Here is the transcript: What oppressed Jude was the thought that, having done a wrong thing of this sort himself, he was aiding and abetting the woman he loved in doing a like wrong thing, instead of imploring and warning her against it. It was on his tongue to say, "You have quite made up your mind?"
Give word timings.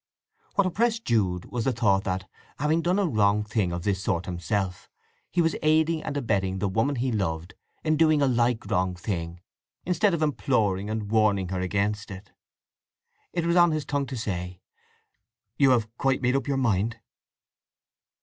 What 0.55 0.65
oppressed 0.65 1.05
Jude 1.05 1.45
was 1.51 1.63
the 1.65 1.71
thought 1.71 2.05
that, 2.05 2.27
having 2.57 2.81
done 2.81 2.97
a 2.97 3.05
wrong 3.05 3.43
thing 3.43 3.71
of 3.71 3.83
this 3.83 4.01
sort 4.01 4.25
himself, 4.25 4.89
he 5.29 5.43
was 5.43 5.55
aiding 5.61 6.01
and 6.01 6.17
abetting 6.17 6.57
the 6.57 6.67
woman 6.67 6.95
he 6.95 7.11
loved 7.11 7.53
in 7.83 7.97
doing 7.97 8.19
a 8.19 8.25
like 8.27 8.65
wrong 8.65 8.95
thing, 8.95 9.41
instead 9.85 10.15
of 10.15 10.23
imploring 10.23 10.89
and 10.89 11.11
warning 11.11 11.49
her 11.49 11.59
against 11.61 12.09
it. 12.09 12.31
It 13.31 13.45
was 13.45 13.55
on 13.57 13.69
his 13.69 13.85
tongue 13.85 14.07
to 14.07 14.17
say, 14.17 14.59
"You 15.57 15.69
have 15.69 15.87
quite 15.99 16.19
made 16.23 16.35
up 16.35 16.47
your 16.47 16.57
mind?" 16.57 16.99